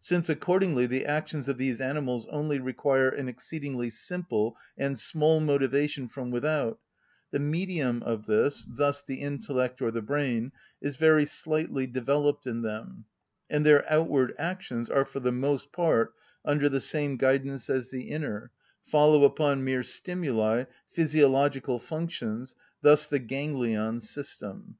[0.00, 6.08] Since, accordingly, the actions of these animals only require an exceedingly simple and small motivation
[6.08, 6.80] from without,
[7.30, 12.62] the medium of this, thus the intellect or the brain, is very slightly developed in
[12.62, 13.04] them,
[13.48, 16.12] and their outward actions are for the most part
[16.44, 18.50] under the same guidance as the inner,
[18.80, 24.76] follow upon mere stimuli, physiological functions, thus the ganglion system.